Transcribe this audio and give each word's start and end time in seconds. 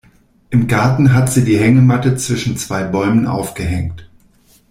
Im 0.49 0.67
Garten 0.67 1.13
hat 1.13 1.31
sie 1.31 1.45
die 1.45 1.59
Hängematte 1.59 2.15
zwischen 2.15 2.57
zwei 2.57 2.85
Bäumen 2.85 3.27
aufgehängt. 3.27 4.09